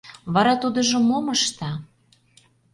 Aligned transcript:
Вара 0.33 0.53
тудыжо 0.61 0.97
мом 1.07 1.25
ышта? 1.35 1.71